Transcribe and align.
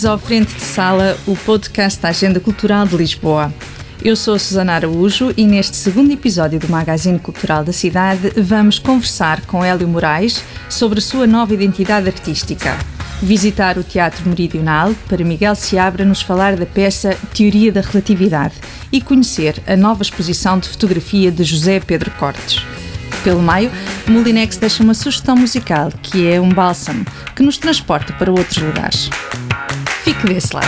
Bem-vindos 0.00 0.04
ao 0.06 0.18
Frente 0.18 0.54
de 0.54 0.62
Sala, 0.62 1.18
o 1.26 1.36
podcast 1.36 2.00
da 2.00 2.08
Agenda 2.08 2.40
Cultural 2.40 2.86
de 2.86 2.96
Lisboa. 2.96 3.52
Eu 4.02 4.16
sou 4.16 4.38
Susana 4.38 4.72
Araújo 4.72 5.34
e 5.36 5.46
neste 5.46 5.76
segundo 5.76 6.10
episódio 6.10 6.58
do 6.58 6.70
Magazine 6.70 7.18
Cultural 7.18 7.62
da 7.62 7.72
cidade 7.72 8.32
vamos 8.40 8.78
conversar 8.78 9.42
com 9.42 9.62
Hélio 9.62 9.86
Moraes 9.86 10.42
sobre 10.70 11.00
a 11.00 11.02
sua 11.02 11.26
nova 11.26 11.52
identidade 11.52 12.08
artística. 12.08 12.78
Visitar 13.20 13.76
o 13.76 13.84
Teatro 13.84 14.26
Meridional 14.26 14.94
para 15.06 15.22
Miguel 15.22 15.54
Seabra 15.54 16.02
nos 16.02 16.22
falar 16.22 16.56
da 16.56 16.64
peça 16.64 17.14
Teoria 17.34 17.70
da 17.70 17.82
Relatividade 17.82 18.54
e 18.90 19.02
conhecer 19.02 19.62
a 19.66 19.76
nova 19.76 20.02
exposição 20.02 20.58
de 20.58 20.66
fotografia 20.66 21.30
de 21.30 21.44
José 21.44 21.78
Pedro 21.78 22.10
Cortes. 22.12 22.64
Pelo 23.22 23.42
meio, 23.42 23.70
Molinex 24.08 24.56
deixa 24.56 24.82
uma 24.82 24.94
sugestão 24.94 25.36
musical 25.36 25.92
que 26.02 26.26
é 26.26 26.40
um 26.40 26.48
bálsamo 26.48 27.04
que 27.36 27.42
nos 27.42 27.58
transporta 27.58 28.14
para 28.14 28.30
outros 28.30 28.56
lugares. 28.56 29.10
Fique 30.10 30.26
desse 30.26 30.52
lado. 30.52 30.66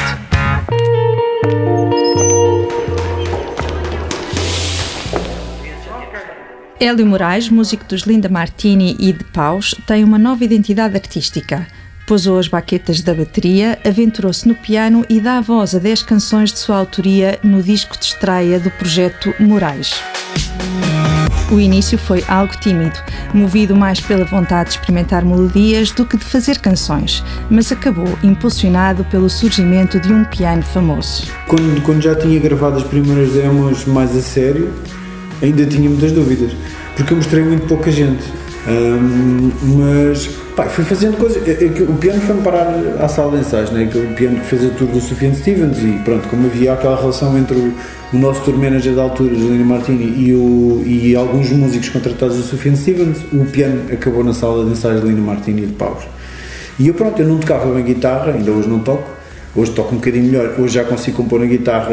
Hélio 6.78 7.04
Moraes, 7.04 7.48
músico 7.48 7.84
dos 7.86 8.02
Linda 8.02 8.28
Martini 8.28 8.96
e 9.00 9.12
de 9.12 9.24
Paus, 9.24 9.74
tem 9.84 10.04
uma 10.04 10.16
nova 10.16 10.44
identidade 10.44 10.94
artística. 10.94 11.66
Pousou 12.06 12.38
as 12.38 12.46
baquetas 12.46 13.00
da 13.00 13.12
bateria, 13.12 13.80
aventurou-se 13.84 14.46
no 14.46 14.54
piano 14.54 15.04
e 15.08 15.20
dá 15.20 15.38
a 15.38 15.40
voz 15.40 15.74
a 15.74 15.80
10 15.80 16.04
canções 16.04 16.52
de 16.52 16.60
sua 16.60 16.76
autoria 16.76 17.40
no 17.42 17.60
disco 17.60 17.98
de 17.98 18.04
estreia 18.04 18.60
do 18.60 18.70
projeto 18.70 19.34
Moraes. 19.40 19.92
O 21.52 21.60
início 21.60 21.98
foi 21.98 22.24
algo 22.28 22.54
tímido, 22.60 22.98
movido 23.34 23.76
mais 23.76 24.00
pela 24.00 24.24
vontade 24.24 24.70
de 24.70 24.76
experimentar 24.76 25.22
melodias 25.22 25.90
do 25.90 26.06
que 26.06 26.16
de 26.16 26.24
fazer 26.24 26.58
canções, 26.58 27.22
mas 27.50 27.70
acabou 27.70 28.18
impulsionado 28.22 29.04
pelo 29.04 29.28
surgimento 29.28 30.00
de 30.00 30.14
um 30.14 30.24
piano 30.24 30.62
famoso. 30.62 31.30
Quando, 31.46 31.82
quando 31.82 32.00
já 32.00 32.14
tinha 32.14 32.40
gravado 32.40 32.78
as 32.78 32.84
primeiras 32.84 33.34
demos 33.34 33.84
mais 33.84 34.16
a 34.16 34.22
sério, 34.22 34.72
ainda 35.42 35.66
tinha 35.66 35.90
muitas 35.90 36.12
dúvidas, 36.12 36.52
porque 36.96 37.12
eu 37.12 37.18
mostrei 37.18 37.44
muito 37.44 37.66
pouca 37.66 37.92
gente. 37.92 38.24
Um, 38.66 39.50
mas 39.76 40.30
pá, 40.56 40.64
fui 40.64 40.84
fazendo 40.84 41.16
coisas. 41.16 41.46
É, 41.46 41.64
é 41.64 41.82
o 41.82 41.94
piano 41.94 42.20
foi-me 42.20 42.42
parar 42.42 42.74
à 43.00 43.08
sala 43.08 43.32
de 43.32 43.38
ensaios, 43.38 43.70
né? 43.70 43.88
o 43.94 44.14
piano 44.14 44.40
que 44.40 44.46
fez 44.46 44.64
a 44.64 44.70
tour 44.70 44.88
do 44.88 45.00
Sufjan 45.00 45.34
Stevens 45.34 45.78
e 45.78 45.98
pronto, 46.04 46.28
como 46.28 46.46
havia 46.46 46.72
aquela 46.72 46.98
relação 46.98 47.36
entre 47.38 47.56
o, 47.56 47.72
nosso 48.12 48.42
tour 48.42 48.56
manager 48.56 48.94
da 48.94 49.02
altura, 49.02 49.34
Juliano 49.34 49.64
Martini, 49.64 50.04
e, 50.18 50.34
o, 50.34 50.82
e 50.84 51.16
alguns 51.16 51.50
músicos 51.50 51.88
contratados 51.88 52.36
do 52.36 52.42
Sufjan 52.42 52.76
Stevens, 52.76 53.18
o 53.32 53.44
piano 53.46 53.82
acabou 53.92 54.22
na 54.22 54.34
sala 54.34 54.64
de 54.64 54.72
ensaios 54.72 55.00
de 55.00 55.08
Lino 55.08 55.22
Martini 55.22 55.62
e 55.62 55.66
de 55.66 55.72
Paus. 55.72 56.04
E 56.78 56.88
eu 56.88 56.94
pronto, 56.94 57.20
eu 57.20 57.28
não 57.28 57.38
tocava 57.38 57.72
bem 57.72 57.84
guitarra, 57.84 58.32
ainda 58.32 58.50
hoje 58.50 58.68
não 58.68 58.80
toco, 58.80 59.08
hoje 59.54 59.72
toco 59.72 59.94
um 59.94 59.98
bocadinho 59.98 60.24
melhor, 60.24 60.54
hoje 60.58 60.74
já 60.74 60.84
consigo 60.84 61.16
compor 61.18 61.40
na 61.40 61.46
guitarra 61.46 61.90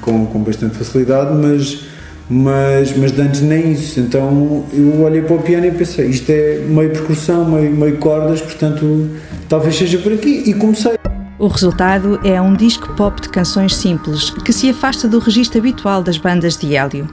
com, 0.00 0.26
com 0.26 0.38
bastante 0.40 0.76
facilidade, 0.76 1.34
mas 1.34 1.84
mas, 2.28 2.96
mas 2.96 3.12
de 3.12 3.20
antes 3.20 3.40
nem 3.40 3.72
isso. 3.72 4.00
Então 4.00 4.64
eu 4.72 5.02
olhei 5.02 5.22
para 5.22 5.36
o 5.36 5.42
piano 5.42 5.66
e 5.66 5.70
pensei, 5.70 6.06
isto 6.06 6.30
é 6.30 6.64
meio 6.66 6.90
percussão, 6.90 7.44
meio, 7.44 7.70
meio 7.70 7.96
cordas, 7.98 8.40
portanto 8.40 9.10
talvez 9.48 9.76
seja 9.76 9.98
por 9.98 10.12
aqui. 10.12 10.42
E 10.46 10.54
comecei. 10.54 10.96
O 11.38 11.48
resultado 11.48 12.18
é 12.24 12.40
um 12.40 12.54
disco 12.54 12.94
pop 12.94 13.20
de 13.20 13.28
canções 13.28 13.76
simples 13.76 14.30
que 14.30 14.52
se 14.52 14.70
afasta 14.70 15.06
do 15.06 15.18
registro 15.18 15.58
habitual 15.58 16.02
das 16.02 16.16
bandas 16.16 16.56
de 16.56 16.74
Hélio. 16.74 17.06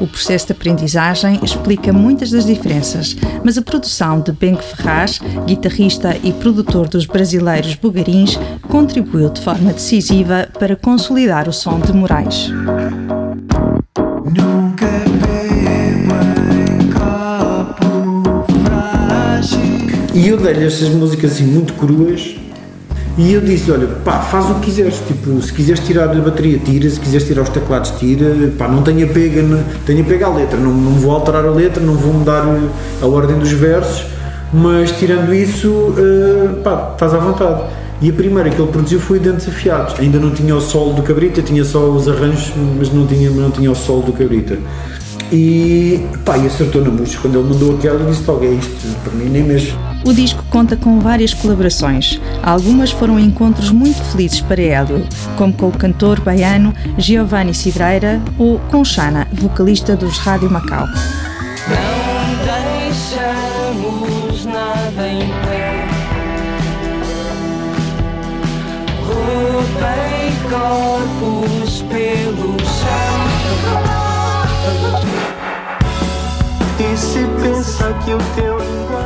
O 0.00 0.06
processo 0.06 0.46
de 0.46 0.52
aprendizagem 0.52 1.38
explica 1.42 1.92
muitas 1.92 2.30
das 2.30 2.46
diferenças, 2.46 3.14
mas 3.44 3.58
a 3.58 3.62
produção 3.62 4.20
de 4.20 4.32
Bengue 4.32 4.62
Ferraz, 4.62 5.20
guitarrista 5.46 6.16
e 6.22 6.32
produtor 6.32 6.88
dos 6.88 7.04
brasileiros 7.04 7.74
Bugarins, 7.74 8.38
contribuiu 8.62 9.28
de 9.28 9.42
forma 9.42 9.74
decisiva 9.74 10.48
para 10.58 10.74
consolidar 10.74 11.46
o 11.46 11.52
som 11.52 11.78
de 11.78 11.92
Moraes. 11.92 12.50
E 20.16 20.28
eu 20.28 20.38
dei-lhe 20.38 20.64
estas 20.64 20.88
músicas 20.88 21.32
assim 21.32 21.44
muito 21.44 21.74
cruas 21.74 22.36
e 23.18 23.34
eu 23.34 23.42
disse, 23.42 23.70
olha, 23.70 23.86
pá, 24.02 24.20
faz 24.20 24.48
o 24.50 24.54
que 24.54 24.62
quiseres, 24.62 24.94
tipo, 25.06 25.42
se 25.42 25.52
quiseres 25.52 25.80
tirar 25.80 26.04
a 26.04 26.14
bateria, 26.14 26.58
tira, 26.58 26.88
se 26.88 26.98
quiseres 26.98 27.26
tirar 27.26 27.42
os 27.42 27.50
teclados, 27.50 27.90
tira, 27.98 28.50
pá, 28.56 28.66
não 28.66 28.82
tenha 28.82 29.06
pega, 29.06 29.42
tenha 29.84 30.02
pega 30.02 30.26
a 30.26 30.34
letra, 30.34 30.58
não, 30.58 30.72
não 30.72 30.92
vou 30.92 31.12
alterar 31.12 31.44
a 31.44 31.50
letra, 31.50 31.82
não 31.82 31.92
vou 31.92 32.14
mudar 32.14 32.46
a 33.02 33.06
ordem 33.06 33.38
dos 33.38 33.52
versos, 33.52 34.06
mas 34.54 34.90
tirando 34.92 35.34
isso, 35.34 35.68
uh, 35.68 36.62
pá, 36.64 36.92
estás 36.94 37.12
à 37.12 37.18
vontade. 37.18 37.64
E 38.00 38.08
a 38.08 38.12
primeira 38.14 38.48
que 38.48 38.58
ele 38.58 38.72
produziu 38.72 38.98
foi 38.98 39.18
Dentes 39.18 39.46
Afiados. 39.46 40.00
Ainda 40.00 40.18
não 40.18 40.30
tinha 40.30 40.56
o 40.56 40.62
solo 40.62 40.94
do 40.94 41.02
Cabrita, 41.02 41.42
tinha 41.42 41.64
só 41.64 41.90
os 41.90 42.08
arranjos, 42.08 42.52
mas 42.78 42.90
não 42.90 43.06
tinha, 43.06 43.28
não 43.28 43.50
tinha 43.50 43.70
o 43.70 43.74
solo 43.74 44.02
do 44.02 44.12
Cabrita. 44.12 44.58
E 45.32 46.06
pá, 46.24 46.38
e 46.38 46.46
acertou 46.46 46.82
na 46.84 46.90
música. 46.90 47.22
Quando 47.22 47.38
ele 47.38 47.48
mandou 47.48 47.76
aquela, 47.76 48.00
eu 48.00 48.10
disse: 48.10 48.24
Logo, 48.26 48.44
é 48.44 48.48
isto, 48.48 49.00
para 49.02 49.12
mim 49.14 49.28
nem 49.28 49.42
mesmo. 49.42 49.78
O 50.04 50.12
disco 50.12 50.44
conta 50.50 50.76
com 50.76 51.00
várias 51.00 51.34
colaborações. 51.34 52.20
Algumas 52.42 52.92
foram 52.92 53.18
encontros 53.18 53.72
muito 53.72 54.00
felizes 54.04 54.40
para 54.40 54.62
Hélio, 54.62 55.04
como 55.36 55.52
com 55.52 55.68
o 55.68 55.72
cantor 55.72 56.20
baiano 56.20 56.72
Giovanni 56.96 57.52
Cidreira 57.52 58.22
ou 58.38 58.60
com 58.70 58.84
Xana, 58.84 59.26
vocalista 59.32 59.96
dos 59.96 60.16
Rádio 60.18 60.48
Macau. 60.48 60.86
Não 61.66 62.36
deixamos 62.84 64.44
nada 64.44 65.08
em 65.08 65.26
pé. 65.44 65.66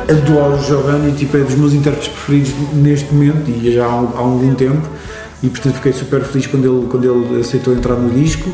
Adoro 0.09 0.55
o 0.55 0.63
Giovanni, 0.63 1.11
tipo, 1.13 1.37
é 1.37 1.41
dos 1.41 1.55
meus 1.55 1.73
intérpretes 1.73 2.09
preferidos 2.09 2.53
neste 2.73 3.13
momento 3.13 3.49
e 3.49 3.73
já 3.73 3.85
há, 3.85 3.89
há 3.89 4.19
algum 4.19 4.53
tempo 4.55 4.87
e 5.43 5.49
portanto 5.49 5.75
fiquei 5.75 5.93
super 5.93 6.21
feliz 6.21 6.47
quando 6.47 6.65
ele, 6.65 6.87
quando 6.87 7.05
ele 7.05 7.41
aceitou 7.41 7.73
entrar 7.73 7.95
no 7.95 8.09
disco. 8.09 8.49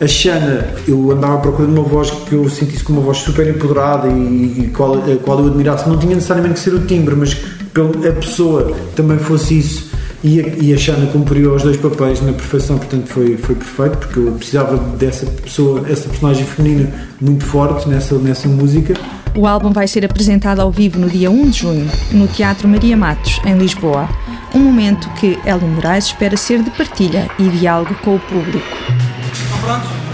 A 0.00 0.06
Xana, 0.06 0.66
eu 0.88 1.10
andava 1.10 1.34
à 1.34 1.38
procura 1.38 1.68
de 1.68 1.74
uma 1.74 1.82
voz 1.86 2.10
que 2.10 2.32
eu 2.32 2.48
sentisse 2.48 2.82
como 2.82 3.00
uma 3.00 3.06
voz 3.06 3.18
super 3.18 3.46
empoderada 3.46 4.08
e, 4.08 4.62
e 4.64 4.72
qual, 4.74 4.94
a 4.94 5.16
qual 5.22 5.40
eu 5.40 5.46
admirasse. 5.48 5.88
Não 5.88 5.98
tinha 5.98 6.14
necessariamente 6.14 6.54
que 6.54 6.60
ser 6.60 6.74
o 6.74 6.80
timbre, 6.86 7.14
mas 7.14 7.34
que 7.34 8.08
a 8.08 8.12
pessoa 8.12 8.74
também 8.96 9.18
fosse 9.18 9.58
isso 9.58 9.89
e 10.22 10.40
a, 10.40 10.46
e 10.62 10.74
a 10.74 10.78
Xana 10.78 11.06
cumpriu 11.06 11.54
os 11.54 11.62
dois 11.62 11.76
papéis 11.76 12.20
na 12.20 12.32
perfeição, 12.32 12.78
portanto 12.78 13.06
foi, 13.06 13.36
foi 13.36 13.54
perfeito, 13.54 13.98
porque 13.98 14.18
eu 14.18 14.32
precisava 14.32 14.76
dessa 14.96 15.26
pessoa, 15.26 15.84
essa 15.88 16.08
personagem 16.08 16.44
feminina 16.44 16.92
muito 17.20 17.44
forte 17.44 17.88
nessa, 17.88 18.16
nessa 18.16 18.48
música. 18.48 18.94
O 19.34 19.46
álbum 19.46 19.70
vai 19.70 19.86
ser 19.86 20.04
apresentado 20.04 20.60
ao 20.60 20.70
vivo 20.70 20.98
no 20.98 21.08
dia 21.08 21.30
1 21.30 21.50
de 21.50 21.58
junho, 21.58 21.90
no 22.12 22.26
Teatro 22.26 22.68
Maria 22.68 22.96
Matos, 22.96 23.40
em 23.46 23.56
Lisboa. 23.56 24.08
Um 24.54 24.58
momento 24.58 25.08
que 25.14 25.38
Hélio 25.44 25.68
Moraes 25.68 26.06
espera 26.06 26.36
ser 26.36 26.62
de 26.62 26.70
partilha 26.70 27.30
e 27.38 27.48
diálogo 27.48 27.94
com 28.02 28.16
o 28.16 28.18
público. 28.18 28.76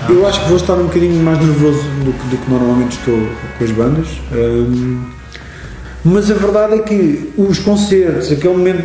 Eu 0.08 0.26
acho 0.26 0.40
que 0.40 0.48
vou 0.48 0.56
estar 0.56 0.74
um 0.74 0.84
bocadinho 0.84 1.20
mais 1.22 1.38
nervoso 1.38 1.82
do 2.04 2.12
que, 2.12 2.28
do 2.28 2.36
que 2.36 2.50
normalmente 2.50 2.98
estou 2.98 3.18
com 3.58 3.64
as 3.64 3.70
bandas. 3.72 4.08
Um, 4.32 5.02
mas 6.06 6.30
a 6.30 6.34
verdade 6.34 6.74
é 6.74 6.78
que 6.78 7.32
os 7.36 7.58
concertos, 7.58 8.30
aquele 8.30 8.56
momento 8.56 8.84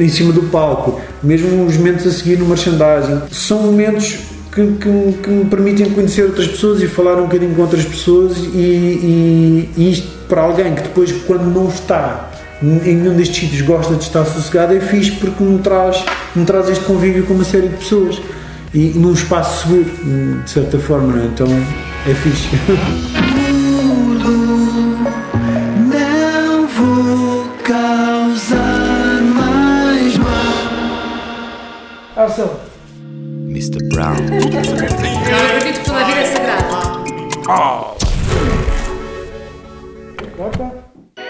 em 0.00 0.08
cima 0.08 0.32
do 0.32 0.42
palco, 0.50 1.00
mesmo 1.22 1.64
os 1.64 1.76
momentos 1.76 2.04
a 2.08 2.10
seguir 2.10 2.40
no 2.40 2.46
merchandising, 2.46 3.22
são 3.30 3.62
momentos 3.62 4.18
que, 4.52 4.66
que, 4.66 5.12
que, 5.22 5.30
me 5.30 5.44
permitem 5.44 5.90
conhecer 5.90 6.24
outras 6.24 6.48
pessoas 6.48 6.82
e 6.82 6.88
falar 6.88 7.18
um 7.18 7.26
bocadinho 7.26 7.54
com 7.54 7.62
outras 7.62 7.84
pessoas 7.84 8.36
e, 8.36 8.58
e, 8.58 9.70
e 9.76 9.92
isto 9.92 10.08
para 10.28 10.42
alguém 10.42 10.74
que 10.74 10.82
depois 10.82 11.12
quando 11.24 11.44
não 11.44 11.68
está 11.68 12.30
em 12.60 12.96
nenhum 12.96 13.14
destes 13.14 13.36
sítios 13.36 13.62
gosta 13.62 13.94
de 13.94 14.02
estar 14.02 14.24
sossegado 14.24 14.74
é 14.74 14.80
fixe 14.80 15.12
porque 15.12 15.42
me 15.42 15.60
traz, 15.60 16.04
me 16.34 16.44
traz 16.44 16.68
este 16.68 16.84
convívio 16.84 17.26
com 17.26 17.34
uma 17.34 17.44
série 17.44 17.68
de 17.68 17.76
pessoas 17.76 18.20
e 18.72 18.92
num 18.96 19.12
espaço 19.12 19.68
seguro, 19.68 19.90
de 20.42 20.50
certa 20.50 20.78
forma, 20.80 21.22
é? 21.22 21.26
então 21.26 21.46
é 22.08 22.14
fixe. 22.14 22.48
Brown. 33.94 34.16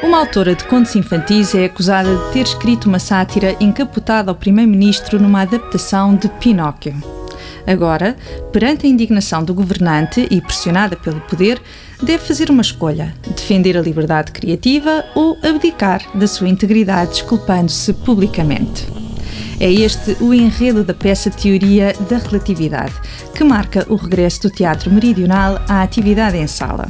Uma 0.02 0.19
autora 0.19 0.55
de 0.55 0.64
contos 0.64 0.96
infantis 0.96 1.55
é 1.55 1.66
acusada 1.66 2.16
de 2.16 2.32
ter 2.32 2.40
escrito 2.40 2.88
uma 2.88 2.99
sátira 2.99 3.55
encapotada 3.61 4.31
ao 4.31 4.34
primeiro-ministro 4.34 5.20
numa 5.20 5.43
adaptação 5.43 6.16
de 6.16 6.28
Pinóquio. 6.28 6.94
Agora, 7.66 8.16
perante 8.50 8.87
a 8.87 8.88
indignação 8.88 9.44
do 9.44 9.52
governante 9.52 10.26
e 10.31 10.40
pressionada 10.40 10.96
pelo 10.96 11.20
poder, 11.20 11.61
deve 12.02 12.25
fazer 12.25 12.49
uma 12.49 12.62
escolha: 12.62 13.14
defender 13.37 13.76
a 13.76 13.82
liberdade 13.82 14.32
criativa 14.32 15.05
ou 15.14 15.37
abdicar 15.43 16.00
da 16.14 16.26
sua 16.26 16.49
integridade, 16.49 17.11
desculpando-se 17.11 17.93
publicamente. 17.93 19.03
É 19.60 19.72
este 19.72 20.16
o 20.20 20.34
enredo 20.34 20.82
da 20.82 20.92
peça 20.92 21.30
Teoria 21.30 21.94
da 22.08 22.18
Relatividade, 22.18 22.94
que 23.34 23.44
marca 23.44 23.86
o 23.88 23.94
regresso 23.94 24.42
do 24.42 24.50
Teatro 24.50 24.90
Meridional 24.90 25.62
à 25.68 25.82
atividade 25.82 26.36
em 26.36 26.46
sala. 26.46 26.88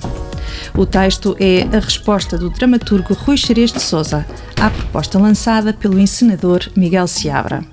O 0.76 0.86
texto 0.86 1.36
é 1.38 1.62
a 1.76 1.80
resposta 1.80 2.38
do 2.38 2.50
dramaturgo 2.50 3.14
Rui 3.14 3.36
Xerez 3.36 3.72
de 3.72 3.80
Souza 3.80 4.26
à 4.60 4.70
proposta 4.70 5.18
lançada 5.18 5.72
pelo 5.72 5.98
encenador 5.98 6.60
Miguel 6.74 7.06
Seabra. 7.06 7.64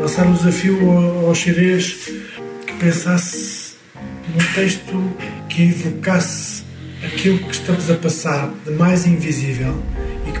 Lançar 0.00 0.26
um 0.26 0.34
desafio 0.34 0.78
ao 1.26 1.34
Xerez 1.34 2.10
que 2.66 2.72
pensasse 2.78 3.72
num 4.28 4.54
texto 4.54 5.12
que 5.48 5.62
evocasse 5.62 6.62
aquilo 7.04 7.38
que 7.38 7.52
estamos 7.52 7.90
a 7.90 7.94
passar 7.94 8.50
de 8.64 8.72
mais 8.72 9.06
invisível 9.06 9.82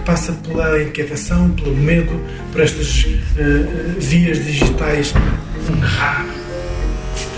passa 0.08 0.32
pela 0.32 0.82
inquietação, 0.82 1.50
pelo 1.50 1.76
medo, 1.76 2.18
por 2.50 2.62
estas 2.62 3.04
uh, 3.04 4.00
vias 4.00 4.42
digitais. 4.42 5.12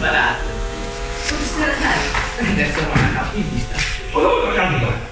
Barato. 0.00 0.44
Deve 2.55 2.72
ser 2.72 2.81
uma 2.81 3.20
alpinista. 3.22 3.75
Olha, 4.14 4.28
olha, 4.28 4.62
olha. 4.87 5.11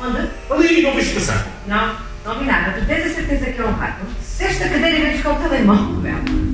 Onde? 0.00 0.30
Ali, 0.48 0.82
não 0.82 0.94
vejo 0.94 1.14
passar. 1.14 1.44
Não, 1.66 1.96
não 2.24 2.38
vi 2.38 2.44
nada. 2.44 2.78
Tu 2.78 2.86
tens 2.86 3.10
a 3.10 3.14
certeza 3.14 3.46
que 3.46 3.60
é 3.60 3.64
um 3.64 3.72
rato? 3.72 4.06
Se 4.22 4.44
esta 4.44 4.68
cadeira 4.68 5.00
vem 5.00 5.12
buscar 5.12 5.32
o 5.32 5.48
telemóvel. 5.48 6.51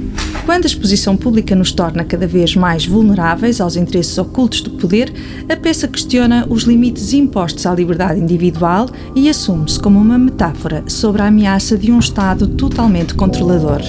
Quando 0.49 0.65
a 0.65 0.67
exposição 0.67 1.15
pública 1.15 1.55
nos 1.55 1.73
torna 1.73 2.03
cada 2.03 2.27
vez 2.27 2.57
mais 2.57 2.87
vulneráveis 2.87 3.61
aos 3.61 3.77
interesses 3.77 4.17
ocultos 4.17 4.63
do 4.63 4.71
poder, 4.71 5.13
a 5.47 5.55
peça 5.55 5.87
questiona 5.87 6.47
os 6.49 6.63
limites 6.63 7.13
impostos 7.13 7.67
à 7.67 7.75
liberdade 7.75 8.19
individual 8.19 8.89
e 9.15 9.29
assume-se 9.29 9.79
como 9.79 10.01
uma 10.01 10.19
metáfora 10.19 10.85
sobre 10.89 11.21
a 11.21 11.27
ameaça 11.27 11.77
de 11.77 11.93
um 11.93 11.99
Estado 11.99 12.49
totalmente 12.49 13.13
controlador. 13.13 13.83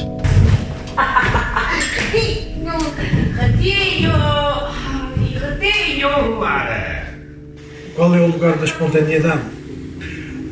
Ratinho! 0.97 2.73
Ratinho! 3.38 4.11
Para. 6.41 7.07
Qual 7.95 8.13
é 8.13 8.19
o 8.19 8.27
lugar 8.27 8.57
da 8.57 8.65
espontaneidade? 8.65 9.44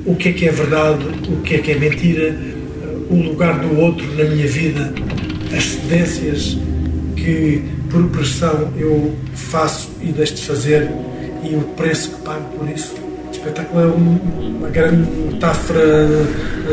O 0.06 0.16
que 0.16 0.30
é 0.30 0.32
que 0.32 0.48
é 0.48 0.52
verdade? 0.54 1.04
O 1.28 1.42
que 1.42 1.56
é 1.56 1.58
que 1.58 1.74
é 1.74 1.78
mentira? 1.78 2.34
O 3.10 3.16
lugar 3.16 3.60
do 3.60 3.78
outro 3.78 4.08
na 4.16 4.24
minha 4.24 4.48
vida? 4.48 4.94
As 5.56 5.64
cedências 5.64 6.58
que, 7.16 7.64
por 7.90 8.04
pressão, 8.10 8.74
eu 8.78 9.16
faço 9.34 9.90
e 10.02 10.12
deixo 10.12 10.36
de 10.36 10.46
fazer 10.46 10.90
e 11.44 11.56
o 11.56 11.62
preço 11.76 12.12
que 12.12 12.22
pago 12.24 12.44
por 12.58 12.70
isso? 12.70 12.96
O 13.28 13.32
espetáculo 13.32 13.82
é 13.82 13.86
um- 13.88 14.58
uma 14.58 14.70
grande 14.70 15.10
metáfora 15.10 16.08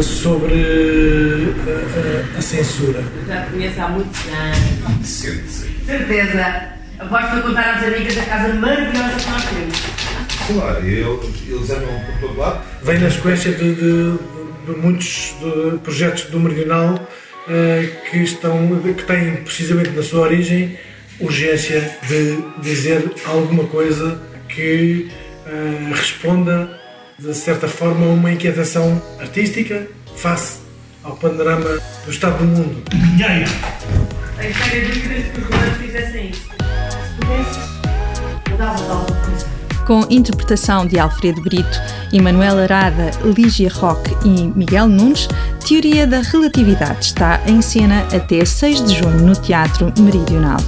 sobre 0.02 0.54
a, 1.66 2.34
a- 2.36 2.38
a 2.38 2.42
censura. 2.42 3.02
Já 3.28 3.46
conheço 3.46 3.80
há 3.80 3.88
muitos 3.88 4.20
anos. 4.28 5.06
Sente-se. 5.08 5.66
Certeza. 5.86 6.74
Aposto 6.98 7.24
a 7.36 7.40
contar 7.42 7.74
às 7.76 7.84
amigas 7.84 8.14
da 8.14 8.22
casa 8.22 8.54
maravilhosa 8.54 9.14
que 9.18 9.30
nós 9.30 9.44
temos. 9.44 9.78
Claro, 10.46 10.86
eles, 10.86 11.48
eles 11.48 11.70
andam 11.70 12.00
por 12.20 12.28
todo 12.28 12.38
lado. 12.38 12.60
vem 12.82 12.98
na 12.98 13.10
sequência 13.10 13.52
de, 13.52 13.74
de- 13.74 14.18
de 14.66 14.76
muitos 14.80 15.34
de 15.40 15.78
projetos 15.78 16.24
do 16.30 16.40
Meridional 16.40 17.06
eh, 17.49 17.91
que, 18.11 18.19
estão, 18.19 18.81
que 18.81 19.02
têm 19.05 19.37
precisamente 19.37 19.91
na 19.91 20.02
sua 20.02 20.20
origem 20.20 20.79
urgência 21.20 21.96
de 22.08 22.38
dizer 22.61 23.12
alguma 23.26 23.64
coisa 23.64 24.20
que 24.49 25.11
eh, 25.46 25.91
responda 25.91 26.81
de 27.19 27.35
certa 27.35 27.69
forma 27.69 28.06
a 28.06 28.08
uma 28.08 28.32
inquietação 28.32 29.00
artística 29.20 29.87
face 30.17 30.58
ao 31.02 31.17
panorama 31.17 31.79
do 32.05 32.11
estado 32.11 32.38
do 32.38 32.44
mundo. 32.44 32.82
Dinheiro. 32.91 33.50
Tenho 34.38 34.55
sérias 34.55 34.88
dúvidas 34.88 35.25
que 35.32 35.41
os 35.41 35.46
romanos 35.46 35.76
fizessem 35.79 36.31
isso. 36.31 36.43
Se 36.43 37.14
pudesses, 37.20 38.50
mudavas. 38.50 39.13
Com 39.86 40.00
interpretação 40.08 40.86
de 40.86 40.98
Alfredo 40.98 41.42
Brito, 41.42 41.81
Emanuel 42.12 42.58
Arada, 42.58 43.10
Lígia 43.22 43.70
Roque 43.70 44.16
e 44.25 44.46
Miguel 44.56 44.88
Nunes, 44.88 45.28
Teoria 45.66 46.06
da 46.06 46.20
Relatividade 46.20 47.04
está 47.04 47.40
em 47.46 47.60
cena 47.60 48.06
até 48.14 48.44
6 48.44 48.84
de 48.84 48.94
junho 48.94 49.20
no 49.20 49.34
Teatro 49.36 49.92
Meridional. 50.00 50.58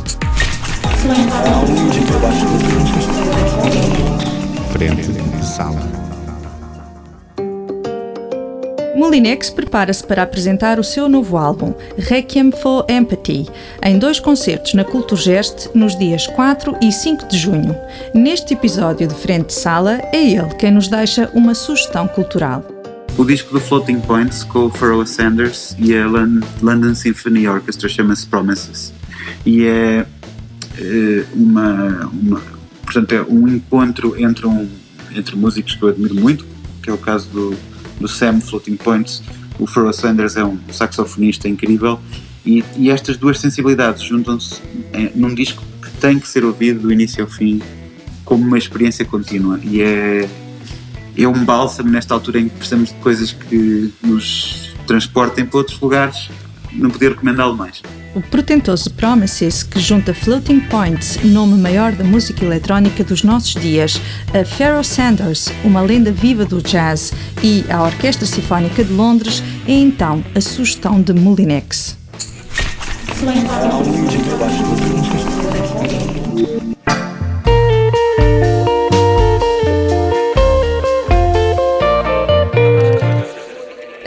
Frente, 4.70 5.25
Molinex 8.96 9.50
prepara-se 9.50 10.02
para 10.02 10.22
apresentar 10.22 10.80
o 10.80 10.84
seu 10.84 11.06
novo 11.06 11.36
álbum, 11.36 11.74
Requiem 11.98 12.50
for 12.50 12.86
Empathy, 12.88 13.46
em 13.82 13.98
dois 13.98 14.18
concertos 14.18 14.72
na 14.72 14.84
Culturgest 14.84 15.68
nos 15.74 15.98
dias 15.98 16.26
4 16.28 16.74
e 16.82 16.90
5 16.90 17.28
de 17.28 17.36
junho. 17.36 17.76
Neste 18.14 18.54
episódio 18.54 19.06
de 19.06 19.14
Frente 19.14 19.48
de 19.48 19.52
Sala, 19.52 20.00
é 20.14 20.24
ele 20.32 20.48
quem 20.58 20.70
nos 20.70 20.88
deixa 20.88 21.30
uma 21.34 21.54
sugestão 21.54 22.08
cultural. 22.08 22.64
O 23.18 23.24
disco 23.26 23.52
do 23.52 23.60
Floating 23.60 24.00
Points 24.00 24.42
com 24.44 24.60
o 24.66 24.70
Pharoah 24.70 25.04
Sanders 25.06 25.76
e 25.78 25.94
a 25.94 26.06
Lon- 26.06 26.40
London 26.62 26.94
Symphony 26.94 27.46
Orchestra 27.46 27.88
chama-se 27.90 28.26
Promises 28.26 28.94
e 29.44 29.66
é 29.66 30.06
eh, 30.78 31.24
uma, 31.34 32.10
uma- 32.12 32.42
portanto 32.82 33.12
é 33.12 33.22
um 33.22 33.46
encontro 33.48 34.18
entre 34.22 34.46
um 34.46 34.66
entre 35.14 35.34
músicos 35.36 35.74
que 35.74 35.82
eu 35.82 35.88
admiro 35.88 36.14
muito 36.14 36.44
que 36.82 36.90
é 36.90 36.92
o 36.92 36.98
caso 36.98 37.26
do, 37.30 37.56
do 38.00 38.08
Sam 38.08 38.40
Floating 38.40 38.76
Points 38.76 39.22
o 39.58 39.66
Pharoah 39.66 39.92
Sanders 39.92 40.36
é 40.36 40.44
um 40.44 40.58
saxofonista 40.70 41.48
incrível. 41.48 41.98
E, 42.44 42.62
e 42.76 42.90
estas 42.90 43.16
duas 43.16 43.40
sensibilidades 43.40 44.02
juntam-se 44.02 44.60
num 45.14 45.34
disco 45.34 45.62
que 45.82 45.90
tem 46.00 46.18
que 46.18 46.28
ser 46.28 46.44
ouvido 46.44 46.80
do 46.80 46.92
início 46.92 47.24
ao 47.24 47.30
fim 47.30 47.60
como 48.24 48.44
uma 48.44 48.58
experiência 48.58 49.04
contínua. 49.04 49.58
E 49.62 49.80
é 49.80 50.28
é 51.18 51.26
um 51.26 51.44
bálsamo 51.46 51.88
nesta 51.88 52.12
altura 52.12 52.40
em 52.40 52.48
que 52.48 52.56
precisamos 52.56 52.90
de 52.90 52.96
coisas 52.96 53.32
que 53.32 53.90
nos 54.02 54.74
transportem 54.86 55.46
para 55.46 55.56
outros 55.56 55.80
lugares, 55.80 56.28
não 56.72 56.90
podia 56.90 57.08
recomendá-lo 57.08 57.56
mais. 57.56 57.82
O 58.16 58.22
portentoso 58.22 58.90
Promises, 58.94 59.62
que 59.62 59.78
junta 59.78 60.14
Floating 60.14 60.60
Points, 60.60 61.18
nome 61.22 61.60
maior 61.60 61.92
da 61.92 62.02
música 62.02 62.46
eletrónica 62.46 63.04
dos 63.04 63.22
nossos 63.22 63.52
dias, 63.52 64.00
a 64.32 64.42
Pharoah 64.42 64.82
Sanders, 64.82 65.52
uma 65.62 65.82
lenda 65.82 66.10
viva 66.10 66.46
do 66.46 66.62
jazz, 66.62 67.12
e 67.42 67.62
a 67.68 67.82
Orquestra 67.82 68.24
Sinfónica 68.24 68.82
de 68.82 68.90
Londres, 68.90 69.42
é 69.68 69.72
então 69.72 70.24
a 70.34 70.40
sugestão 70.40 71.02
de 71.02 71.12
Molinex. 71.12 71.94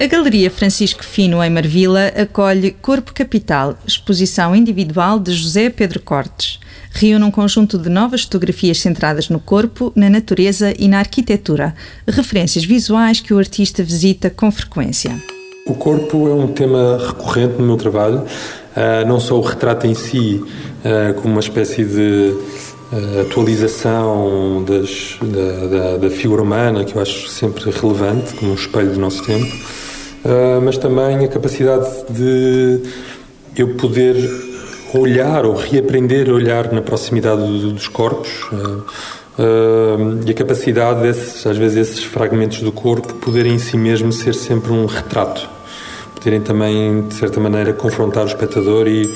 A 0.02 0.06
Galeria 0.08 0.50
Francisco 0.50 1.04
Fino 1.04 1.44
em 1.44 1.50
Marvila 1.50 2.08
acolhe 2.16 2.72
Corpo 2.72 3.14
Capital, 3.14 3.78
exposição 3.86 4.56
individual 4.56 5.20
de 5.20 5.34
José 5.34 5.70
Pedro 5.70 6.00
Cortes. 6.00 6.58
Reúne 6.92 7.26
um 7.26 7.30
conjunto 7.32 7.78
de 7.78 7.90
novas 7.90 8.24
fotografias 8.24 8.80
centradas 8.80 9.28
no 9.30 9.40
corpo, 9.40 9.92
na 9.96 10.10
natureza 10.10 10.74
e 10.80 10.88
na 10.88 11.00
arquitetura, 11.00 11.76
referências 12.08 12.64
visuais 12.64 13.20
que 13.20 13.34
o 13.34 13.38
artista 13.38 13.84
visita 13.84 14.30
com 14.30 14.50
frequência. 14.52 15.22
O 15.68 15.74
corpo 15.74 16.30
é 16.30 16.34
um 16.34 16.48
tema 16.48 16.98
recorrente 17.06 17.56
no 17.60 17.68
meu 17.68 17.78
trabalho, 17.78 18.24
ah, 18.76 19.04
não 19.06 19.20
só 19.20 19.38
o 19.38 19.42
retrato 19.42 19.86
em 19.86 19.94
si, 19.94 20.42
ah, 20.86 21.14
como 21.14 21.34
uma 21.34 21.42
espécie 21.42 21.84
de 21.84 22.34
ah, 22.92 23.22
atualização 23.22 24.64
das- 24.66 25.18
da, 25.22 25.68
da- 25.68 25.98
da 25.98 26.10
figura 26.10 26.42
humana, 26.42 26.84
que 26.86 26.96
eu 26.96 27.02
acho 27.02 27.28
sempre 27.28 27.70
relevante, 27.70 28.34
como 28.36 28.52
um 28.52 28.56
espelho 28.56 28.94
do 28.94 29.00
nosso 29.00 29.22
tempo, 29.24 29.54
mas 30.64 30.78
também 30.78 31.24
a 31.24 31.28
capacidade 31.28 31.88
de 32.10 32.82
eu 33.58 33.76
poder 33.76 34.16
olhar 34.94 35.46
ou 35.46 35.56
reaprender 35.56 36.30
a 36.30 36.34
olhar 36.34 36.72
na 36.72 36.82
proximidade 36.82 37.42
do- 37.42 37.72
dos 37.72 37.88
corpos. 37.88 38.30
ah, 38.52 38.82
ah, 39.40 39.98
e 40.26 40.32
a 40.32 40.34
capacidade 40.34 41.02
desses, 41.02 41.46
às 41.48 41.58
vezes, 41.58 41.90
esses 41.90 42.04
fragmentos 42.04 42.62
do 42.62 42.72
corpo 42.72 43.14
poderem 43.16 43.54
em 43.54 43.60
si 43.60 43.78
mesmo 43.78 44.12
ser 44.12 44.34
sempre 44.34 44.72
um 44.72 44.86
retrato 44.86 45.48
poderem 46.16 46.42
também, 46.42 47.08
de 47.08 47.14
certa 47.14 47.40
maneira, 47.40 47.72
confrontar 47.72 48.24
o 48.24 48.28
espectador 48.28 48.88
e 48.88 49.08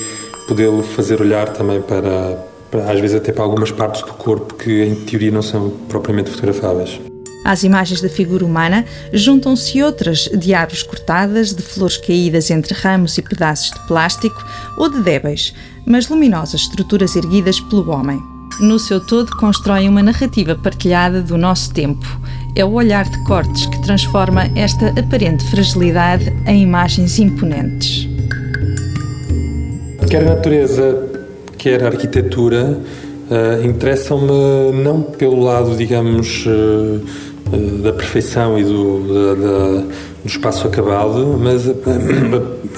podê-lo 0.48 0.82
fazer 0.84 1.20
olhar 1.22 1.50
também 1.50 1.82
para, 1.82 2.38
para, 2.72 2.90
às 2.92 3.00
vezes, 3.00 3.18
até 3.18 3.34
para 3.34 3.44
algumas 3.44 3.72
partes 3.72 4.04
do 4.04 4.14
corpo 4.14 4.54
que, 4.54 4.84
em 4.84 4.96
teoria, 4.96 5.32
não 5.32 5.42
são 5.42 5.70
propriamente 5.90 6.30
fotografáveis. 6.30 7.00
Às 7.44 7.64
imagens 7.64 8.02
da 8.02 8.10
figura 8.10 8.46
humana 8.46 8.86
juntam-se 9.12 9.82
outras 9.84 10.30
de 10.34 10.54
árvores 10.54 10.84
cortadas, 10.84 11.54
de 11.54 11.62
flores 11.62 11.98
caídas 11.98 12.50
entre 12.50 12.74
ramos 12.74 13.18
e 13.18 13.22
pedaços 13.22 13.72
de 13.72 13.80
plástico 13.88 14.44
ou 14.78 14.90
de 14.90 15.02
débeis. 15.02 15.54
mas 15.86 16.08
luminosas 16.08 16.62
estruturas 16.62 17.16
erguidas 17.16 17.60
pelo 17.60 17.92
homem. 17.92 18.18
No 18.60 18.80
seu 18.80 19.00
todo, 19.00 19.36
constrói 19.36 19.90
uma 19.90 20.04
narrativa 20.04 20.56
partilhada 20.56 21.22
do 21.22 21.38
nosso 21.38 21.74
tempo. 21.74 22.06
É 22.56 22.64
o 22.64 22.72
olhar 22.72 23.10
de 23.10 23.22
cortes 23.24 23.66
que 23.66 23.82
transforma 23.82 24.44
esta 24.56 24.90
aparente 24.98 25.44
fragilidade 25.50 26.32
em 26.46 26.62
imagens 26.62 27.18
imponentes. 27.20 28.08
Quer 30.08 30.22
a 30.22 30.36
natureza, 30.36 31.10
quer 31.58 31.84
a 31.84 31.88
arquitetura, 31.88 32.78
uh, 33.30 33.66
interessam-me 33.66 34.84
não 34.84 35.02
pelo 35.02 35.44
lado, 35.44 35.76
digamos, 35.76 36.46
uh, 36.46 37.02
da 37.82 37.94
perfeição 37.94 38.58
e 38.58 38.64
do, 38.64 39.00
da, 39.08 39.34
da, 39.36 39.82
do 40.24 40.28
espaço 40.28 40.68
acabado, 40.68 41.38
mas 41.40 41.68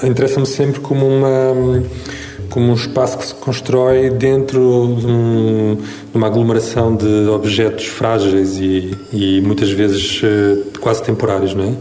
interessa-me 0.02 0.46
sempre 0.46 0.80
como 0.80 1.06
uma 1.06 1.82
como 2.48 2.70
um 2.70 2.74
espaço 2.74 3.18
que 3.18 3.26
se 3.26 3.34
constrói 3.34 4.08
dentro 4.08 4.96
de, 4.98 5.06
um, 5.06 5.76
de 5.76 6.16
uma 6.16 6.26
aglomeração 6.26 6.96
de 6.96 7.28
objetos 7.28 7.84
frágeis 7.84 8.56
e, 8.58 8.96
e 9.12 9.42
muitas 9.42 9.70
vezes 9.70 10.22
quase 10.80 11.02
temporários, 11.02 11.54
não 11.54 11.64
é? 11.64 11.72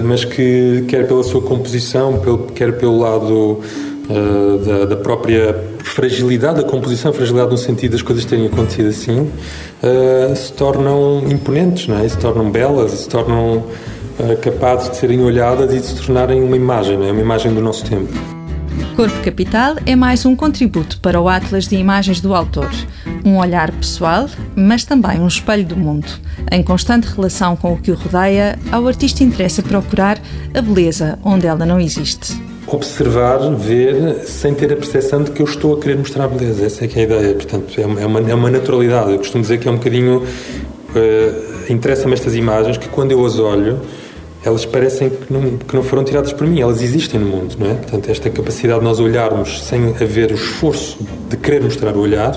Mas 0.00 0.24
que 0.24 0.84
quer 0.86 1.08
pela 1.08 1.24
sua 1.24 1.42
composição, 1.42 2.20
pelo, 2.20 2.38
quer 2.46 2.78
pelo 2.78 2.98
lado 2.98 3.60
uh, 4.08 4.58
da, 4.58 4.84
da, 4.86 4.96
própria 4.96 5.56
fragilidade 5.78 6.62
da 6.62 6.68
composição, 6.68 7.12
fragilidade 7.12 7.50
no 7.50 7.58
sentido 7.58 7.92
das 7.92 8.02
coisas 8.02 8.24
terem 8.24 8.46
acontecido 8.46 8.88
assim, 8.88 9.20
uh, 9.20 10.36
se 10.36 10.52
tornam 10.52 11.22
imponentes, 11.28 11.88
não 11.88 11.98
é? 11.98 12.08
se 12.08 12.18
tornam 12.18 12.50
belas, 12.50 12.92
se 12.92 13.08
tornam 13.08 13.58
uh, 13.58 14.36
capazes 14.40 14.90
de 14.90 14.96
serem 14.96 15.22
olhadas 15.22 15.72
e 15.72 15.80
de 15.80 15.86
se 15.86 15.96
tornarem 15.96 16.42
uma 16.42 16.56
imagem, 16.56 16.94
é? 17.06 17.12
uma 17.12 17.20
imagem 17.20 17.54
do 17.54 17.60
nosso 17.60 17.84
tempo. 17.84 18.12
Corpo 18.96 19.22
Capital 19.22 19.76
é 19.86 19.96
mais 19.96 20.26
um 20.26 20.36
contributo 20.36 20.98
para 21.00 21.18
o 21.18 21.28
Atlas 21.28 21.66
de 21.66 21.76
Imagens 21.76 22.20
do 22.20 22.34
autor. 22.34 22.70
Um 23.24 23.38
olhar 23.38 23.70
pessoal, 23.70 24.28
mas 24.54 24.84
também 24.84 25.18
um 25.18 25.26
espelho 25.26 25.64
do 25.64 25.76
mundo. 25.76 26.06
Em 26.50 26.62
constante 26.62 27.06
relação 27.06 27.56
com 27.56 27.72
o 27.72 27.78
que 27.78 27.90
o 27.90 27.94
rodeia, 27.94 28.58
ao 28.70 28.86
artista 28.86 29.24
interessa 29.24 29.62
procurar 29.62 30.20
a 30.54 30.60
beleza 30.60 31.18
onde 31.24 31.46
ela 31.46 31.64
não 31.64 31.80
existe 31.80 32.51
observar, 32.76 33.38
ver, 33.54 34.24
sem 34.24 34.54
ter 34.54 34.72
a 34.72 34.76
percepção 34.76 35.22
de 35.22 35.30
que 35.30 35.42
eu 35.42 35.46
estou 35.46 35.74
a 35.74 35.80
querer 35.80 35.96
mostrar 35.96 36.28
beleza. 36.28 36.66
Essa 36.66 36.84
é 36.84 36.88
que 36.88 36.98
é 36.98 37.02
a 37.02 37.04
ideia. 37.04 37.34
Portanto, 37.34 37.80
é 37.80 37.86
uma, 37.86 38.20
é 38.30 38.34
uma 38.34 38.50
naturalidade. 38.50 39.12
Eu 39.12 39.18
costumo 39.18 39.42
dizer 39.42 39.58
que 39.58 39.68
é 39.68 39.70
um 39.70 39.76
bocadinho. 39.76 40.22
Uh, 40.94 41.52
Interessa-me 41.72 42.12
estas 42.14 42.34
imagens 42.34 42.76
que, 42.76 42.88
quando 42.88 43.12
eu 43.12 43.24
as 43.24 43.38
olho, 43.38 43.80
elas 44.44 44.66
parecem 44.66 45.08
que 45.08 45.32
não, 45.32 45.56
que 45.56 45.74
não 45.74 45.82
foram 45.82 46.02
tiradas 46.02 46.32
por 46.32 46.46
mim, 46.46 46.60
elas 46.60 46.82
existem 46.82 47.20
no 47.20 47.26
mundo, 47.26 47.56
não 47.58 47.70
é? 47.70 47.74
Portanto, 47.74 48.10
esta 48.10 48.28
capacidade 48.28 48.80
de 48.80 48.84
nós 48.84 48.98
olharmos 48.98 49.62
sem 49.62 49.90
haver 49.90 50.32
o 50.32 50.34
esforço 50.34 50.98
de 51.28 51.36
querer 51.36 51.62
mostrar 51.62 51.96
o 51.96 52.00
olhar 52.00 52.32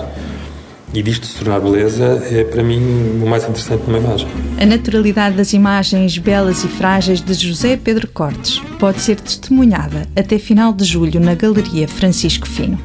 e 0.95 1.03
disto 1.03 1.25
se 1.25 1.35
tornar 1.37 1.59
beleza 1.59 2.25
é 2.31 2.45
para 2.45 2.63
mim 2.63 2.79
o 3.21 3.27
mais 3.27 3.43
interessante 3.43 3.83
numa 3.85 3.97
imagem. 3.97 4.27
A 4.57 4.65
naturalidade 4.65 5.35
das 5.35 5.51
imagens 5.51 6.17
belas 6.17 6.63
e 6.63 6.69
frágeis 6.69 7.19
de 7.19 7.33
José 7.33 7.75
Pedro 7.75 8.07
Cortes 8.07 8.61
pode 8.79 9.01
ser 9.01 9.19
testemunhada 9.19 10.07
até 10.15 10.39
final 10.39 10.71
de 10.71 10.85
julho 10.85 11.19
na 11.19 11.35
Galeria 11.35 11.85
Francisco 11.85 12.47
Fino. 12.47 12.79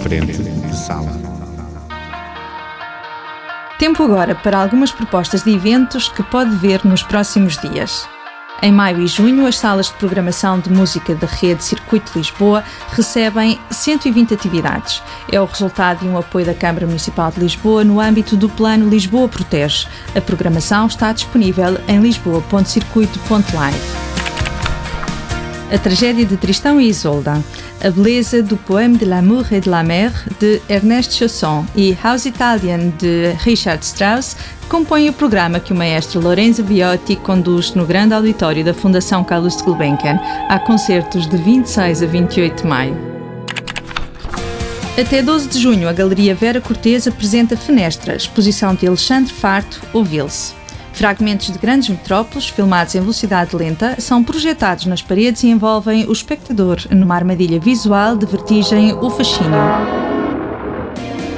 Frente 0.00 0.32
de 0.32 0.76
sala. 0.76 1.12
Tempo 3.78 4.02
agora 4.02 4.34
para 4.34 4.62
algumas 4.62 4.90
propostas 4.90 5.44
de 5.44 5.50
eventos 5.50 6.08
que 6.08 6.22
pode 6.22 6.56
ver 6.56 6.84
nos 6.86 7.02
próximos 7.02 7.58
dias. 7.58 8.08
Em 8.60 8.72
maio 8.72 9.00
e 9.00 9.06
junho, 9.06 9.46
as 9.46 9.56
salas 9.56 9.86
de 9.86 9.92
programação 9.94 10.58
de 10.58 10.68
música 10.68 11.14
da 11.14 11.28
rede 11.28 11.62
Circuito 11.62 12.18
Lisboa 12.18 12.64
recebem 12.90 13.56
120 13.70 14.34
atividades. 14.34 15.00
É 15.30 15.40
o 15.40 15.44
resultado 15.44 16.00
de 16.00 16.08
um 16.08 16.18
apoio 16.18 16.44
da 16.44 16.54
Câmara 16.54 16.84
Municipal 16.84 17.30
de 17.30 17.38
Lisboa 17.38 17.84
no 17.84 18.00
âmbito 18.00 18.36
do 18.36 18.48
Plano 18.48 18.88
Lisboa 18.88 19.28
Protege. 19.28 19.86
A 20.14 20.20
programação 20.20 20.88
está 20.88 21.12
disponível 21.12 21.78
em 21.86 22.00
lisboa.circuito.live. 22.00 24.27
A 25.70 25.76
tragédia 25.76 26.24
de 26.24 26.38
Tristão 26.38 26.80
e 26.80 26.88
Isolda, 26.88 27.44
a 27.84 27.90
beleza 27.90 28.42
do 28.42 28.56
poema 28.56 28.96
de 28.96 29.04
l'amour 29.04 29.52
et 29.52 29.60
de 29.60 29.68
la 29.68 29.82
mer 29.82 30.10
de 30.40 30.62
Ernest 30.66 31.12
Chausson 31.12 31.66
e 31.76 31.94
House 32.02 32.24
Italian 32.24 32.88
de 32.98 33.34
Richard 33.44 33.84
Strauss 33.84 34.34
compõe 34.66 35.10
o 35.10 35.12
programa 35.12 35.60
que 35.60 35.74
o 35.74 35.76
maestro 35.76 36.22
Lorenzo 36.22 36.62
Biotti 36.62 37.16
conduz 37.16 37.74
no 37.74 37.84
grande 37.84 38.14
auditório 38.14 38.64
da 38.64 38.72
Fundação 38.72 39.22
Carlos 39.22 39.58
de 39.58 39.62
Gulbenkian. 39.62 40.18
Há 40.48 40.58
concertos 40.58 41.28
de 41.28 41.36
26 41.36 42.02
a 42.02 42.06
28 42.06 42.62
de 42.62 42.66
maio. 42.66 42.96
Até 44.98 45.22
12 45.22 45.48
de 45.48 45.58
junho, 45.60 45.86
a 45.86 45.92
Galeria 45.92 46.34
Vera 46.34 46.62
Cortês 46.62 47.06
apresenta 47.06 47.58
Fenestra, 47.58 48.16
exposição 48.16 48.74
de 48.74 48.86
Alexandre 48.86 49.32
Farto, 49.32 49.82
Ouville-se. 49.92 50.57
Fragmentos 50.98 51.52
de 51.52 51.58
grandes 51.60 51.88
metrópoles, 51.90 52.48
filmados 52.48 52.92
em 52.96 53.00
velocidade 53.00 53.54
lenta, 53.54 54.00
são 54.00 54.24
projetados 54.24 54.84
nas 54.84 55.00
paredes 55.00 55.44
e 55.44 55.46
envolvem 55.46 56.04
o 56.06 56.12
espectador 56.12 56.78
numa 56.90 57.14
armadilha 57.14 57.60
visual 57.60 58.16
de 58.16 58.26
vertigem 58.26 58.92
ou 58.92 59.08
fascínio. 59.08 59.60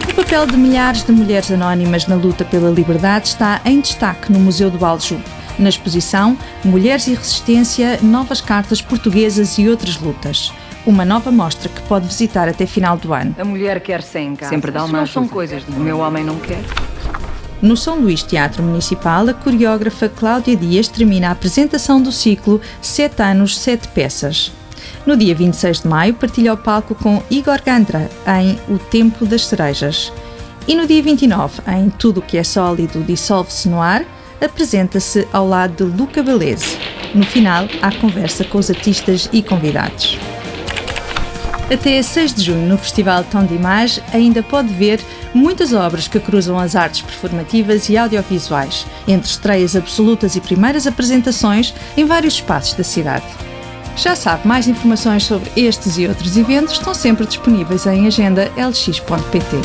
O 0.09 0.15
papel 0.15 0.47
de 0.47 0.57
milhares 0.57 1.03
de 1.03 1.13
mulheres 1.13 1.51
anónimas 1.51 2.07
na 2.07 2.17
luta 2.17 2.43
pela 2.43 2.71
liberdade 2.71 3.29
está 3.29 3.61
em 3.67 3.83
destaque 3.83 4.33
no 4.33 4.41
Museu 4.41 4.71
do 4.71 4.83
Aljube. 4.83 5.25
Na 5.59 5.69
exposição 5.69 6.39
Mulheres 6.65 7.07
e 7.07 7.13
Resistência, 7.13 7.99
Novas 8.01 8.41
Cartas 8.41 8.81
Portuguesas 8.81 9.59
e 9.59 9.69
Outras 9.69 9.99
Lutas. 9.99 10.51
Uma 10.87 11.05
nova 11.05 11.31
mostra 11.31 11.69
que 11.69 11.83
pode 11.83 12.07
visitar 12.07 12.49
até 12.49 12.65
final 12.65 12.97
do 12.97 13.13
ano. 13.13 13.37
A 13.39 13.45
mulher 13.45 13.81
quer 13.81 14.01
sem 14.01 14.35
casa. 14.35 14.49
Sempre 14.49 14.71
dá 14.71 14.87
uma 14.87 15.01
não 15.01 15.07
são 15.07 15.29
coisas 15.29 15.63
de 15.67 15.71
o 15.71 15.81
meu 15.81 15.99
homem 15.99 16.25
não 16.25 16.39
quer. 16.39 16.65
No 17.63 17.77
São 17.77 18.01
Luís 18.01 18.23
Teatro 18.23 18.63
Municipal, 18.63 19.29
a 19.29 19.35
coreógrafa 19.35 20.09
Cláudia 20.09 20.57
Dias 20.57 20.89
termina 20.89 21.29
a 21.29 21.33
apresentação 21.33 22.01
do 22.01 22.11
ciclo 22.11 22.59
Sete 22.81 23.23
Anos, 23.23 23.59
Sete 23.59 23.87
Peças. 23.89 24.51
No 25.05 25.15
dia 25.15 25.35
26 25.35 25.83
de 25.83 25.89
maio, 25.89 26.15
partilha 26.15 26.55
o 26.55 26.57
palco 26.57 26.95
com 26.95 27.23
Igor 27.31 27.61
Gandra 27.65 28.09
em 28.41 28.59
O 28.73 28.79
Tempo 28.79 29.27
das 29.27 29.47
Cerejas. 29.47 30.11
E 30.67 30.75
no 30.75 30.87
dia 30.87 31.03
29, 31.03 31.61
em 31.69 31.91
Tudo 31.91 32.21
o 32.21 32.23
que 32.23 32.39
é 32.39 32.45
sólido 32.45 33.03
dissolve-se 33.03 33.69
no 33.69 33.81
ar, 33.81 34.05
apresenta-se 34.41 35.29
ao 35.31 35.47
lado 35.47 35.85
de 35.85 35.99
Luca 35.99 36.23
Beleze. 36.23 36.79
No 37.15 37.25
final, 37.25 37.69
há 37.83 37.93
conversa 37.93 38.43
com 38.43 38.57
os 38.57 38.71
artistas 38.71 39.29
e 39.33 39.43
convidados. 39.43 40.19
Até 41.73 42.03
6 42.03 42.35
de 42.35 42.43
junho, 42.43 42.67
no 42.67 42.77
Festival 42.77 43.23
Tom 43.23 43.45
de 43.45 43.55
Image, 43.55 44.03
ainda 44.13 44.43
pode 44.43 44.75
ver 44.75 45.01
muitas 45.33 45.73
obras 45.73 46.09
que 46.09 46.19
cruzam 46.19 46.59
as 46.59 46.75
artes 46.75 47.01
performativas 47.01 47.89
e 47.89 47.97
audiovisuais, 47.97 48.85
entre 49.07 49.31
estreias 49.31 49.77
absolutas 49.77 50.35
e 50.35 50.41
primeiras 50.41 50.89
apresentações 50.89 51.73
em 51.97 52.05
vários 52.05 52.35
espaços 52.35 52.75
da 52.75 52.83
cidade. 52.83 53.25
Já 53.97 54.17
sabe, 54.17 54.49
mais 54.49 54.67
informações 54.67 55.23
sobre 55.23 55.49
estes 55.55 55.97
e 55.97 56.09
outros 56.09 56.37
eventos 56.37 56.73
estão 56.73 56.93
sempre 56.93 57.25
disponíveis 57.25 57.87
em 57.87 58.05
agenda 58.09 58.51
lx.pt. 58.57 59.57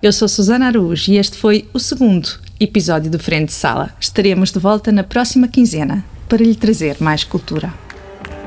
Eu 0.00 0.12
sou 0.12 0.28
Susana 0.28 0.68
Araújo 0.68 1.10
e 1.10 1.16
este 1.16 1.36
foi 1.36 1.68
o 1.74 1.80
segundo 1.80 2.28
episódio 2.60 3.10
do 3.10 3.18
Frente 3.18 3.46
de 3.46 3.54
Sala. 3.54 3.90
Estaremos 3.98 4.52
de 4.52 4.60
volta 4.60 4.92
na 4.92 5.02
próxima 5.02 5.48
quinzena 5.48 6.04
para 6.28 6.44
lhe 6.44 6.54
trazer 6.54 6.98
mais 7.00 7.24
cultura. 7.24 7.85